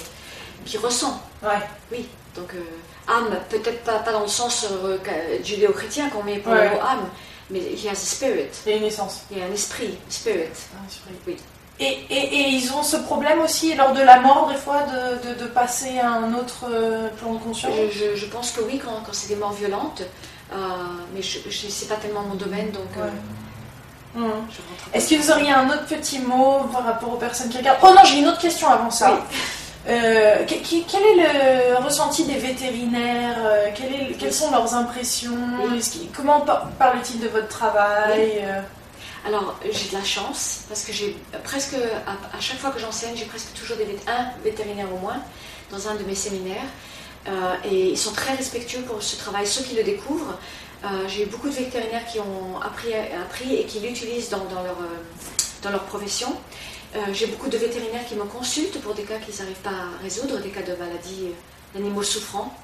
qui 0.65 0.79
ressent. 0.79 1.21
Ouais. 1.43 1.61
Oui, 1.93 2.07
donc 2.35 2.55
euh, 2.55 2.63
âme, 3.09 3.37
peut-être 3.51 3.83
pas, 3.85 3.99
pas 3.99 4.13
dans 4.13 4.23
le 4.23 4.29
sens 4.29 4.67
euh, 4.73 4.97
judéo-chrétien 5.45 6.09
qu'on 6.11 6.23
met 6.23 6.39
pour 6.39 6.53
Ouais. 6.53 6.65
le 6.65 6.71
mot 6.77 6.81
âme, 6.81 7.09
mais 7.51 7.61
he 7.61 7.87
has 7.87 7.93
a 7.93 7.95
spirit, 7.97 8.49
Il 8.67 8.73
y 8.73 8.75
a 8.75 8.79
une 8.79 8.85
essence. 8.85 9.23
il 9.31 9.39
y 9.39 9.43
a 9.43 9.45
un 9.47 9.53
esprit, 9.53 9.99
spirit. 10.09 10.49
Un 10.83 10.89
esprit. 10.89 11.15
Oui. 11.27 11.37
Et, 11.81 11.85
et, 12.09 12.35
et 12.37 12.49
ils 12.51 12.73
ont 12.73 12.83
ce 12.85 12.97
problème 12.97 13.41
aussi 13.41 13.75
lors 13.75 13.93
de 13.93 14.01
la 14.01 14.21
mort, 14.21 14.49
des 14.49 14.57
fois, 14.57 14.85
de, 14.85 15.29
de, 15.35 15.41
de 15.41 15.47
passer 15.47 15.99
à 15.99 16.09
un 16.13 16.33
autre 16.35 16.67
euh, 16.71 17.09
plan 17.11 17.35
de 17.35 17.39
conscience? 17.41 17.75
Je, 17.93 17.99
je- 17.99 18.17
je 18.17 18.27
pense 18.27 18.53
que 18.53 18.61
oui, 18.61 18.81
quand, 18.83 18.93
quand 19.05 19.13
c'est 19.13 19.27
des 19.29 19.35
morts 19.37 19.53
violentes, 19.55 20.03
euh, 20.53 20.57
mais 21.13 21.21
je, 21.21 21.41
je 21.51 21.67
c'est 21.69 21.89
pas 21.89 21.97
tellement 21.97 22.23
mon 22.23 22.37
domaine, 22.37 22.71
donc 22.71 22.87
euh, 22.97 23.05
Ouais. 23.07 23.11
Est-ce 24.93 25.11
que 25.11 25.21
vous 25.21 25.31
auriez 25.31 25.51
un 25.53 25.69
autre 25.69 25.87
petit 25.87 26.19
mot 26.21 26.61
par 26.73 26.85
rapport 26.85 27.13
aux 27.13 27.17
personnes 27.19 27.49
qui 27.49 27.59
regardent? 27.59 27.79
Oh 27.83 27.89
non, 27.95 28.03
j'ai 28.05 28.19
une 28.19 28.29
autre 28.29 28.39
question 28.41 28.69
avant 28.69 28.91
ça. 28.91 29.13
Oui. 29.13 29.19
Euh, 29.87 30.45
quel 30.47 31.03
est 31.03 31.17
le 31.17 31.77
ressenti 31.85 32.25
des 32.25 32.37
vétérinaires? 32.39 33.37
Euh, 33.39 33.69
quel 33.75 33.93
est- 33.95 34.17
Quelles 34.19 34.33
sont 34.33 34.51
leurs 34.51 34.73
impressions? 34.75 35.37
Oui. 35.71 36.09
Comment 36.17 36.41
par- 36.41 36.69
parlent-ils 36.79 37.21
de 37.21 37.29
votre 37.29 37.49
travail? 37.49 38.39
Euh, 38.43 38.61
Alors, 39.27 39.59
j'ai 39.65 39.89
de 39.89 39.95
la 39.95 40.05
chance 40.05 40.61
parce 40.69 40.83
que 40.85 40.93
j'ai 40.93 41.17
presque, 41.45 41.75
à, 42.07 42.37
à 42.37 42.41
chaque 42.41 42.59
fois 42.59 42.71
que 42.71 42.79
j'enseigne, 42.79 43.15
j'ai 43.17 43.25
presque 43.25 43.55
toujours 43.55 43.77
des, 43.79 43.87
un 44.07 44.27
vétérinaire 44.45 44.87
au 44.95 44.99
moins 44.99 45.17
dans 45.71 45.89
un 45.89 45.95
de 45.95 46.05
mes 46.05 46.15
séminaires. 46.15 46.69
Euh, 47.27 47.55
et 47.65 47.89
ils 47.93 47.97
sont 47.99 48.13
très 48.13 48.35
respectueux 48.35 48.83
pour 48.83 49.03
ce 49.03 49.17
travail, 49.17 49.47
ceux 49.47 49.63
qui 49.65 49.75
le 49.77 49.83
découvrent. 49.83 50.35
Euh, 50.85 51.09
j'ai 51.09 51.27
beaucoup 51.27 51.49
de 51.49 51.55
vétérinaires 51.55 52.05
qui 52.07 52.21
ont 52.21 52.61
appris, 52.61 52.93
appris 52.95 53.55
et 53.57 53.65
qui 53.65 53.81
l'utilisent 53.81 54.29
dans, 54.31 54.45
dans 54.45 54.63
leur, 54.63 54.79
euh, 54.81 55.01
dans 55.63 55.71
leur 55.71 55.85
profession. 55.85 56.35
Euh, 56.95 56.99
j'ai 57.13 57.27
beaucoup 57.27 57.49
de 57.49 57.57
vétérinaires 57.57 58.05
qui 58.07 58.15
me 58.15 58.25
consultent 58.25 58.81
pour 58.81 58.95
des 58.95 59.03
cas 59.03 59.19
qu'ils 59.19 59.37
n'arrivent 59.39 59.57
pas 59.63 59.71
à 59.71 60.03
résoudre, 60.03 60.39
des 60.41 60.51
cas 60.51 60.63
de 60.63 60.75
maladies 60.77 61.29
d'animaux 61.75 62.03
souffrants. 62.03 62.55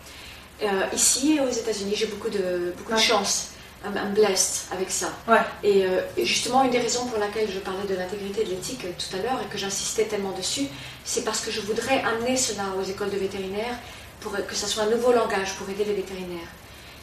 Ici, 0.93 1.41
aux 1.41 1.51
États-Unis, 1.51 1.95
j'ai 1.97 2.05
beaucoup 2.07 2.29
de, 2.29 2.75
beaucoup 2.77 2.91
de 2.93 2.97
Ouais. 2.97 3.03
chance. 3.03 3.53
I'm, 3.83 3.97
I'm 3.97 4.13
blessed 4.13 4.67
avec 4.73 4.91
ça. 4.91 5.07
Ouais. 5.27 5.39
Et 5.63 5.87
euh, 5.87 6.03
et 6.19 6.27
justement, 6.27 6.63
une 6.65 6.71
des 6.71 6.81
raisons 6.81 7.07
pour 7.07 7.19
laquelle 7.19 7.49
je 7.51 7.59
parlais 7.61 7.87
de 7.89 7.95
l'intégrité 7.95 8.45
de 8.45 8.51
l'éthique 8.51 8.85
euh, 8.85 8.91
tout 8.99 9.17
à 9.17 9.23
l'heure 9.23 9.41
et 9.43 9.51
que 9.51 9.57
j'insistais 9.57 10.05
tellement 10.05 10.33
dessus, 10.33 10.67
c'est 11.03 11.25
parce 11.25 11.41
que 11.41 11.51
je 11.51 11.63
voudrais 11.63 12.03
amener 12.03 12.37
cela 12.37 12.65
aux 12.79 12.83
écoles 12.85 13.09
de 13.09 13.17
vétérinaires 13.17 13.79
pour 14.21 14.33
que 14.33 14.55
ça 14.55 14.67
soit 14.67 14.83
un 14.83 14.91
nouveau 14.91 15.13
langage 15.13 15.55
pour 15.55 15.67
aider 15.71 15.85
les 15.87 15.95
vétérinaires. 15.95 16.51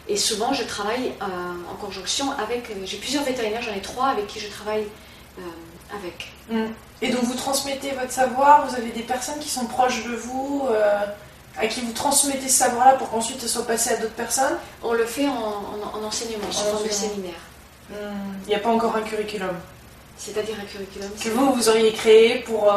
Et 0.10 0.16
souvent, 0.18 0.54
je 0.54 0.64
travaille 0.64 1.12
euh, 1.22 1.26
en 1.72 1.76
conjonction 1.76 2.32
avec. 2.32 2.70
euh, 2.70 2.74
J'ai 2.86 2.98
plusieurs 2.98 3.24
vétérinaires, 3.24 3.62
j'en 3.62 3.74
ai 3.74 3.82
trois 3.82 4.08
avec 4.08 4.28
qui 4.28 4.40
je 4.40 4.48
travaille 4.50 4.86
euh, 5.40 5.42
avec. 5.98 6.32
Mm. 6.50 6.72
Et 7.02 7.10
donc 7.12 7.24
vous 7.24 7.36
transmettez 7.36 7.92
votre 7.92 8.12
savoir, 8.12 8.66
vous 8.68 8.76
avez 8.76 8.90
des 8.92 9.04
personnes 9.04 9.40
qui 9.40 9.50
sont 9.50 9.66
proches 9.66 10.04
de 10.06 10.16
vous, 10.16 10.66
euh, 10.70 11.00
à 11.60 11.68
qui 11.68 11.82
vous 11.82 11.92
transmettez 11.92 12.48
ce 12.48 12.58
savoir-là 12.58 12.94
pour 12.94 13.10
qu'ensuite 13.10 13.42
ce 13.42 13.48
soit 13.48 13.66
passé 13.68 13.92
à 13.92 13.98
d'autres 13.98 14.14
personnes? 14.14 14.58
On 14.84 14.94
le 14.94 15.06
fait 15.06 15.28
en, 15.28 15.32
en- 15.34 16.00
en 16.00 16.04
enseignement, 16.04 16.52
sous 16.52 16.64
forme 16.66 16.86
de 16.88 16.92
séminaire. 16.92 17.42
Mm. 17.90 17.94
Il 18.46 18.50
n'y 18.50 18.56
a 18.56 18.60
pas 18.60 18.70
encore 18.70 18.96
un 18.96 19.02
curriculum 19.02 19.56
C'est-à-dire 20.18 20.56
un 20.62 20.66
curriculum. 20.66 21.10
que 21.22 21.30
vous, 21.30 21.52
vous 21.54 21.70
auriez 21.70 21.92
créé 21.94 22.40
pour 22.40 22.74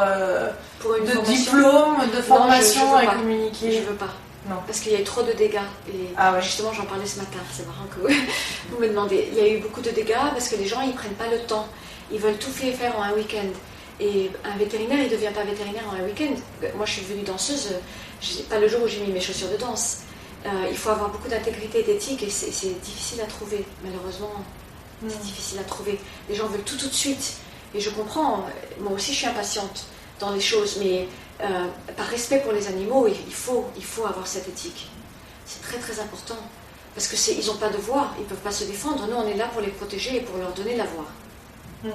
pour 0.81 0.95
une 0.97 1.05
de 1.05 1.11
formation. 1.13 1.35
diplôme, 1.37 1.97
de? 2.15 2.23
Formation 2.23 2.81
je 2.83 2.91
veux 2.91 2.97
à 3.09 3.11
pas. 3.11 3.15
communiquer. 3.17 3.73
Je 3.73 3.81
veux 3.89 3.95
pas. 3.95 4.09
Non. 4.49 4.57
Parce 4.67 4.81
qu'il 4.81 4.93
y 4.93 4.97
a 4.97 5.01
eu 5.01 5.05
trop 5.05 5.23
de 5.23 5.33
dégâts. 5.33 5.59
Et 5.89 6.09
Ah 6.17 6.33
ouais. 6.33 6.43
justement, 6.43 6.73
j'en 6.73 6.85
parlais 6.85 7.07
ce 7.07 7.19
matin. 7.19 7.39
C'est 7.53 7.67
marrant 7.67 7.87
que 7.87 8.01
vous, 8.71 8.79
me 8.81 8.89
demandez. 8.89 9.29
Il 9.33 9.39
y 9.39 9.41
a 9.41 9.49
eu 9.49 9.59
beaucoup 9.59 9.81
de 9.81 9.91
dégâts 9.91 10.15
parce 10.33 10.49
que 10.49 10.57
les 10.57 10.67
gens, 10.67 10.81
ils 10.81 10.95
prennent 10.95 11.15
pas 11.15 11.29
le 11.29 11.41
temps. 11.41 11.69
Ils 12.11 12.19
veulent 12.19 12.39
tout 12.39 12.51
faire 12.51 12.97
en 12.99 13.03
un 13.03 13.13
week-end. 13.13 13.49
Et 14.01 14.31
un 14.45 14.57
vétérinaire, 14.57 14.99
il 14.99 15.05
ne 15.05 15.11
devient 15.11 15.31
pas 15.35 15.45
vétérinaire 15.45 15.85
en 15.91 15.95
un 15.95 16.05
week-end. 16.07 16.35
Moi, 16.75 16.87
je 16.87 16.93
suis 16.93 17.03
devenue 17.03 17.23
danseuse, 17.23 17.69
pas 18.49 18.59
le 18.59 18.67
jour 18.67 18.83
où 18.83 18.89
j'ai 18.89 19.01
mis 19.01 19.13
mes 19.13 19.21
chaussures 19.21 19.51
de 19.51 19.59
danse. 19.59 19.99
Euh, 20.47 20.49
il 20.71 20.77
faut 20.77 20.89
avoir 20.89 21.11
beaucoup 21.11 21.29
d'intégrité 21.29 21.81
et 21.81 21.83
d'éthique 21.83 22.23
et 22.23 22.31
c'est 22.31 22.51
c'est 22.51 22.81
difficile 22.81 23.21
à 23.21 23.27
trouver, 23.27 23.63
malheureusement. 23.85 24.33
C'est 25.07 25.21
difficile 25.21 25.59
à 25.59 25.65
trouver. 25.65 25.99
Les 26.31 26.35
gens 26.35 26.47
veulent 26.47 26.63
tout 26.63 26.77
tout 26.79 26.89
de 26.89 26.95
suite. 26.95 27.35
Et 27.75 27.81
je 27.81 27.91
comprends, 27.91 28.47
moi 28.81 28.93
aussi 28.93 29.13
je 29.13 29.19
suis 29.19 29.27
impatiente 29.27 29.85
dans 30.19 30.33
les 30.33 30.41
choses, 30.41 30.79
mais 30.81 31.07
euh, 31.43 31.93
par 31.97 32.07
respect 32.07 32.41
pour 32.41 32.53
les 32.53 32.67
animaux, 32.69 33.07
il, 33.09 33.33
faut, 33.35 33.67
il 33.77 33.85
faut 33.85 34.07
avoir 34.07 34.27
cette 34.27 34.49
éthique. 34.49 34.91
C'est 35.47 35.63
très 35.63 35.79
très 35.79 36.01
important. 36.01 36.37
Parce 36.95 37.07
qu'ils 37.09 37.47
n'ont 37.47 37.57
pas 37.57 37.69
de 37.69 37.77
voix, 37.77 38.09
ils 38.19 38.23
ne 38.25 38.29
peuvent 38.29 38.39
pas 38.39 38.51
se 38.51 38.65
défendre. 38.65 39.07
Nous, 39.07 39.15
on 39.17 39.27
est 39.27 39.35
là 39.37 39.47
pour 39.53 39.61
les 39.61 39.69
protéger 39.69 40.17
et 40.17 40.21
pour 40.21 40.39
leur 40.39 40.53
donner 40.53 40.77
la 40.77 40.85
voix. 40.85 41.07
Hmm, 41.85 41.89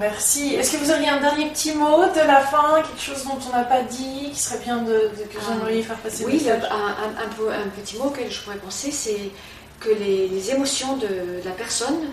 Merci. 0.00 0.54
Est-ce 0.54 0.72
que 0.72 0.76
vous 0.78 0.90
auriez 0.90 1.08
un 1.08 1.20
dernier 1.20 1.48
petit 1.50 1.72
mot 1.74 2.02
de 2.12 2.26
la 2.26 2.40
fin, 2.40 2.82
quelque 2.82 3.00
chose 3.00 3.24
dont 3.24 3.38
on 3.48 3.56
n'a 3.56 3.64
pas 3.64 3.82
dit, 3.82 4.30
qui 4.32 4.38
serait 4.40 4.58
bien 4.58 4.78
de, 4.78 4.92
de- 4.92 5.24
que 5.30 5.52
aimeriez 5.52 5.82
faire 5.82 5.98
passer 5.98 6.24
Oui, 6.24 6.40
le- 6.44 6.52
un, 6.52 6.58
un- 6.58 7.62
un 7.64 7.68
petit 7.68 7.96
mot 7.98 8.04
auquel 8.06 8.30
je 8.32 8.40
pourrais 8.42 8.56
penser, 8.56 8.90
c'est 8.90 9.30
que 9.80 9.90
les, 9.90 10.28
les 10.28 10.50
émotions 10.50 10.96
de, 10.96 11.40
la 11.44 11.52
personne, 11.52 12.06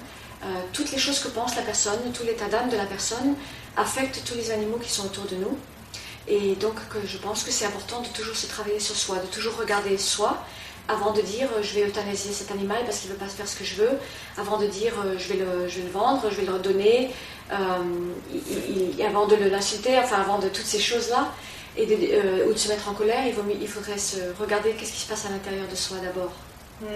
euh, 0.44 0.48
toutes 0.74 0.92
les 0.92 1.00
choses 1.00 1.20
que 1.20 1.30
pense 1.30 1.56
la 1.56 1.64
personne, 1.64 1.98
tout 2.14 2.24
l'état 2.24 2.48
d'âme 2.48 2.70
de 2.70 2.78
la 2.78 2.86
personne, 2.86 3.34
affectent 3.78 4.22
tous 4.26 4.36
les 4.36 4.52
animaux 4.52 4.78
qui 4.78 4.92
sont 4.92 5.06
autour 5.06 5.26
de 5.26 5.36
nous. 5.38 5.58
Et 6.28 6.56
donc, 6.56 6.76
que 6.90 6.98
je 7.06 7.18
pense 7.18 7.44
que 7.44 7.52
c'est 7.52 7.66
important 7.66 8.02
de 8.02 8.08
toujours 8.08 8.36
se 8.36 8.48
travailler 8.48 8.80
sur 8.80 8.96
soi, 8.96 9.18
de 9.18 9.28
toujours 9.28 9.56
regarder 9.58 9.98
soi, 9.98 10.44
avant 10.88 11.12
de 11.14 11.22
dire 11.22 11.48
euh, 11.56 11.62
je 11.64 11.74
vais 11.76 11.88
euthanasier 11.88 12.32
cet 12.32 12.52
animal 12.52 12.84
parce 12.86 13.00
qu'il 13.00 13.10
ne 13.10 13.14
veut 13.16 13.20
pas 13.20 13.28
faire 13.28 13.48
ce 13.48 13.56
que 13.56 13.64
je 13.64 13.76
veux, 13.76 13.92
avant 14.38 14.58
de 14.58 14.68
dire 14.68 14.94
euh, 15.04 15.16
je, 15.18 15.28
vais 15.30 15.40
le, 15.40 15.68
je 15.68 15.78
vais 15.78 15.84
le 15.86 15.92
vendre, 15.92 16.24
je 16.30 16.36
vais 16.36 16.46
le 16.46 16.54
redonner, 16.54 17.10
euh, 17.52 17.56
il- 18.34 18.96
il- 19.00 19.04
avant 19.06 19.26
de 19.28 19.36
le- 19.36 19.50
l'insulter, 19.50 19.98
enfin 20.00 20.18
avant 20.22 20.40
de 20.40 20.48
toutes 20.50 20.66
ces 20.66 20.80
choses-là, 20.80 21.32
et 21.78 21.86
de- 21.86 21.98
euh, 22.14 22.48
ou 22.50 22.54
de 22.54 22.58
se 22.58 22.68
mettre 22.70 22.88
en 22.90 22.94
colère, 22.94 23.26
il, 23.28 23.34
vaut 23.34 23.44
il 23.60 23.68
faudrait 23.68 23.98
se 23.98 24.18
regarder 24.40 24.72
qu'est-ce 24.74 24.94
qui 24.94 25.02
se 25.02 25.08
passe 25.08 25.26
à 25.26 25.30
l'intérieur 25.30 25.68
de 25.70 25.76
soi 25.76 25.98
d'abord, 25.98 26.32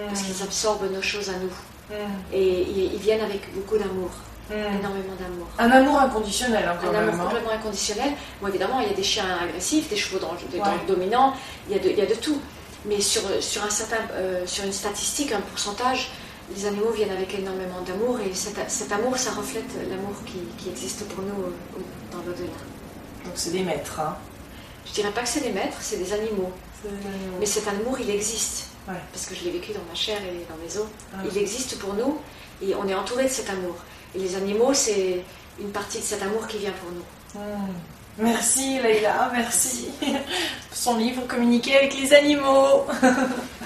parce 0.07 0.21
qu'ils 0.21 0.41
absorbent 0.43 0.88
nos 0.91 1.01
choses 1.01 1.29
à 1.29 1.33
nous, 1.33 1.51
Hmm, 1.91 1.95
et 2.31 2.67
ils 2.93 3.00
viennent 3.00 3.21
avec 3.21 3.51
beaucoup 3.55 3.75
d'amour, 3.79 4.12
hmm. 4.50 4.79
énormément 4.79 5.15
d'amour. 5.20 5.48
Un 5.58 5.72
amour 5.72 6.00
inconditionnel, 6.00 6.65
hein, 6.68 6.77
quand 6.82 6.89
Un 6.89 6.91
même. 6.91 7.10
amour 7.10 7.22
hein. 7.22 7.24
complètement 7.25 7.51
inconditionnel. 7.51 8.12
Bon, 8.41 8.48
évidemment, 8.48 8.79
il 8.82 8.88
y 8.88 8.91
a 8.91 8.96
des 8.96 9.03
chiens 9.03 9.25
agressifs, 9.41 9.89
des 9.89 9.96
chevaux 9.96 10.20
dans, 10.20 10.34
le- 10.34 10.58
dans 10.58 10.63
Ouais. 10.65 10.72
le 10.88 10.94
dominant, 10.94 11.34
il 11.70 11.75
y, 11.75 11.79
a 11.79 11.82
de, 11.84 11.89
il 11.89 11.98
y 11.98 12.01
a 12.01 12.06
de 12.06 12.15
tout. 12.15 12.39
Mais 12.86 13.01
sur, 13.01 13.22
sur, 13.41 13.63
un 13.63 13.70
certain, 13.70 13.98
euh, 14.13 14.46
sur 14.48 14.63
une 14.63 14.72
statistique, 14.72 15.32
un 15.34 15.41
pourcentage, 15.41 16.12
les 16.56 16.65
animaux 16.65 16.91
viennent 16.91 17.12
avec 17.12 17.34
énormément 17.38 17.82
d'amour 17.86 18.20
et 18.22 18.34
cet, 18.34 18.58
cet 18.72 18.91
amour, 18.91 19.18
ça 19.18 19.32
reflète 19.32 19.70
l'amour 19.89 20.15
qui, 20.25 20.39
qui 20.58 20.70
existe 20.70 21.06
pour 21.10 21.24
nous 21.24 21.44
euh, 21.44 21.51
dans 22.12 22.20
l'au-delà. 22.20 22.48
Donc 23.25 23.34
c'est 23.36 23.51
des 23.51 23.63
maîtres. 23.63 24.00
Hein. 24.00 24.15
Je 24.88 24.94
dirais 24.94 25.12
pas 25.12 25.22
que 25.22 25.27
c'est 25.27 25.41
des 25.41 25.51
maîtres, 25.51 25.77
c'est 25.82 25.98
des 25.98 26.13
animaux. 26.13 26.51
C'est 26.82 26.89
des 26.89 27.06
animaux. 27.08 27.38
Mais 27.39 27.46
cet 27.46 27.68
amour, 27.68 27.98
il 28.00 28.10
existe. 28.10 28.68
Ouais. 28.88 28.96
Parce 29.13 29.25
que 29.27 29.36
je 29.36 29.44
l'ai 29.44 29.51
vécu 29.51 29.74
dans 29.74 29.84
ma 29.88 29.94
chair 29.94 30.18
et 30.24 30.46
dans 30.50 30.58
mes 30.63 30.77
os. 30.82 30.88
Ah. 31.13 31.18
Il 31.29 31.38
existe 31.38 31.77
pour 31.77 31.94
nous 31.94 32.18
et 32.63 32.74
on 32.75 32.88
est 32.88 32.96
entouré 32.96 33.25
de 33.25 33.29
cet 33.29 33.50
amour. 33.50 33.75
Et 34.15 34.19
les 34.19 34.35
animaux, 34.35 34.73
c'est 34.73 35.23
une 35.59 35.71
partie 35.71 35.99
de 35.99 36.03
cet 36.03 36.21
amour 36.23 36.47
qui 36.47 36.57
vient 36.57 36.71
pour 36.71 36.91
nous. 36.91 37.41
Hmm. 37.41 37.73
Merci 38.17 38.79
Leïla, 38.81 39.31
merci. 39.33 39.87
Son 40.73 40.97
livre 40.97 41.25
Communiquer 41.27 41.77
avec 41.77 41.97
les 41.97 42.13
animaux. 42.13 42.85